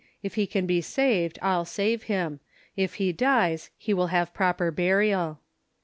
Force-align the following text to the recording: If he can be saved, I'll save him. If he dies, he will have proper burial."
If 0.23 0.33
he 0.33 0.47
can 0.47 0.65
be 0.65 0.81
saved, 0.81 1.37
I'll 1.43 1.63
save 1.63 2.05
him. 2.09 2.39
If 2.75 2.95
he 2.95 3.13
dies, 3.13 3.69
he 3.77 3.93
will 3.93 4.07
have 4.07 4.33
proper 4.33 4.71
burial." 4.71 5.41